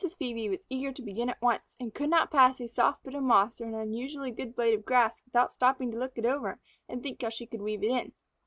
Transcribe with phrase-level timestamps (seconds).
[0.01, 3.21] Phœbe was eager to begin at once, and could not pass a soft bit of
[3.21, 7.03] moss or an unusually good blade of grass without stopping to look it over and
[7.03, 8.11] think how she could weave it in.